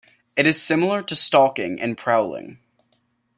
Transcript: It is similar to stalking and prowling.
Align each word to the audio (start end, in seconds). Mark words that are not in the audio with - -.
It 0.35 0.47
is 0.47 0.59
similar 0.59 1.03
to 1.03 1.15
stalking 1.15 1.79
and 1.79 1.95
prowling. 1.95 2.57